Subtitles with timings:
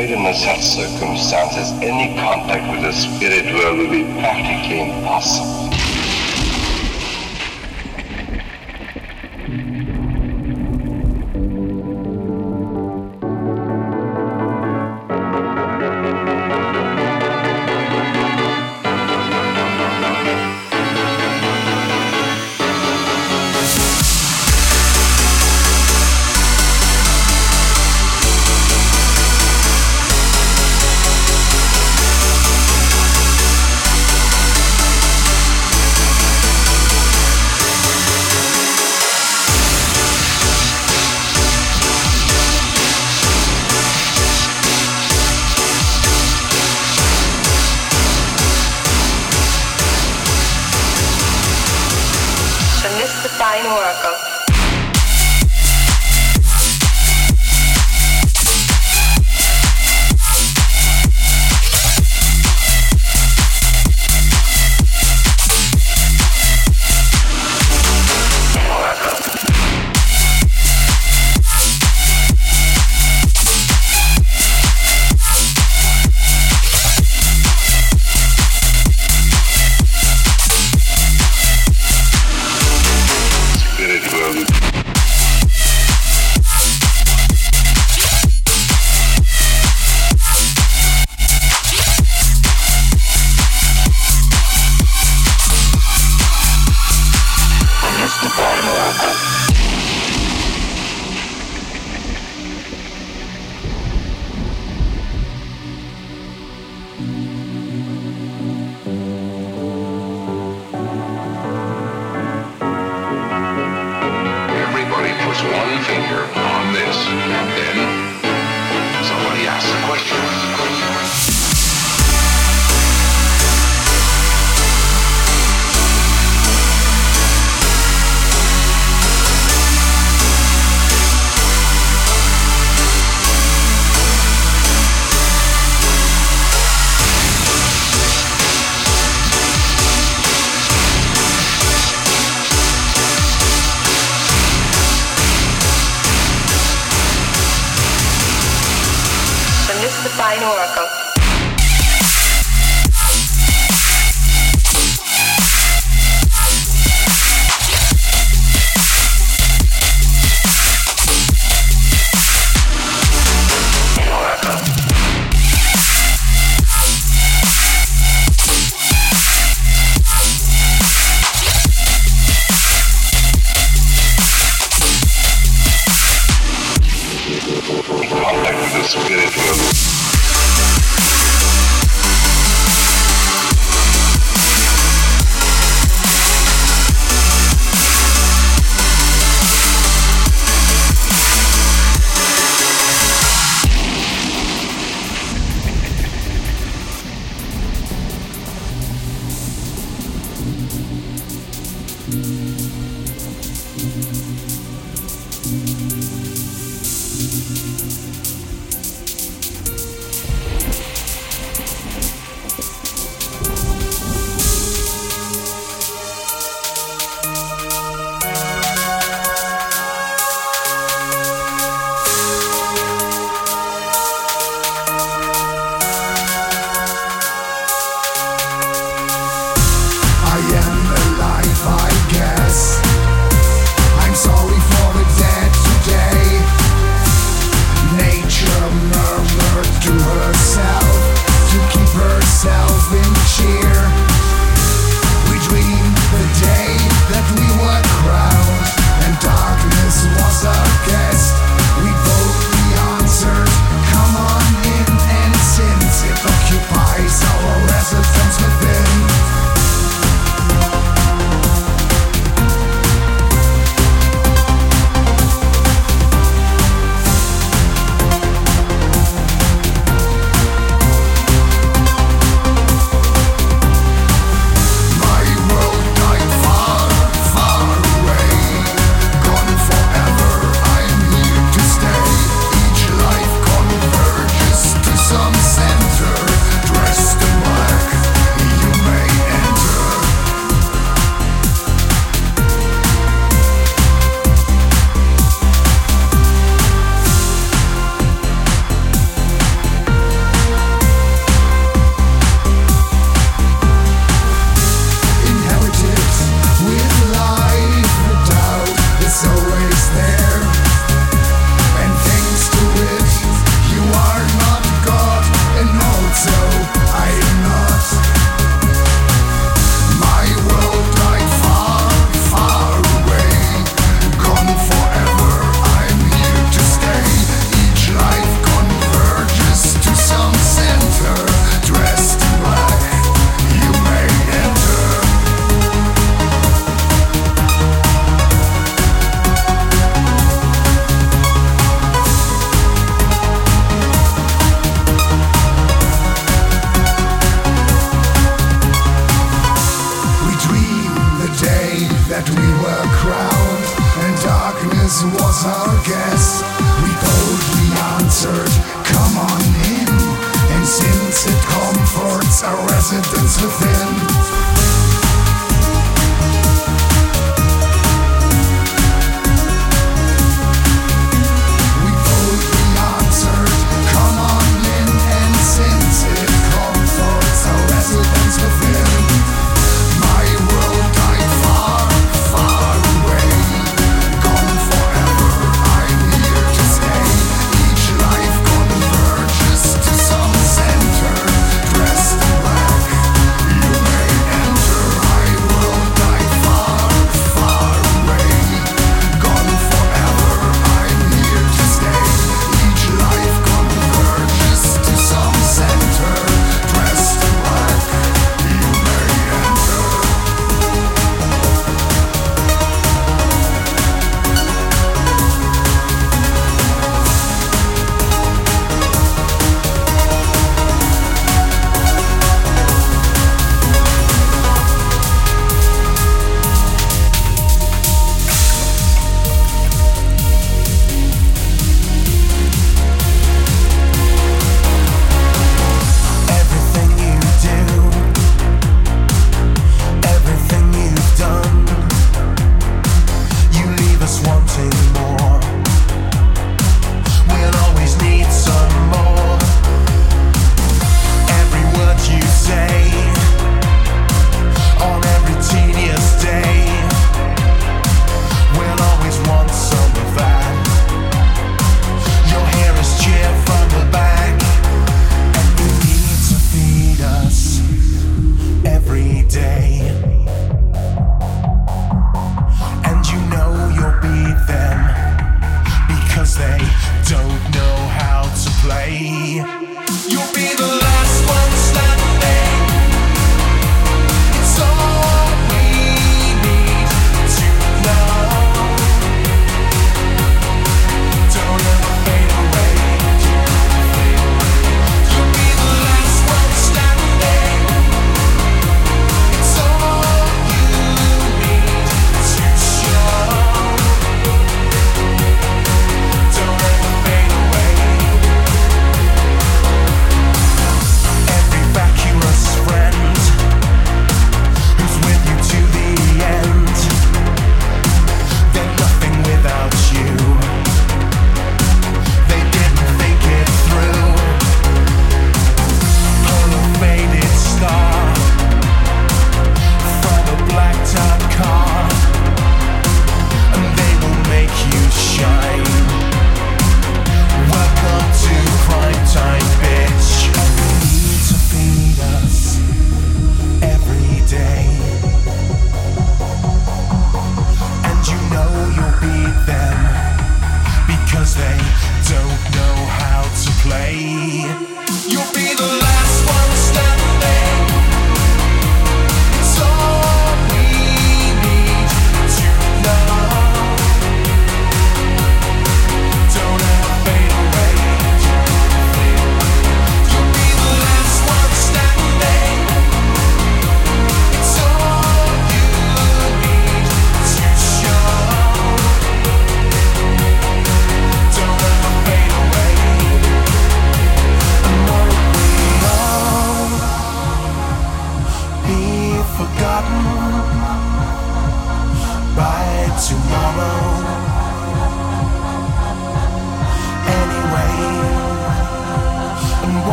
[0.00, 5.49] I'm in such circumstances, any contact with the spirit world will be practically impossible.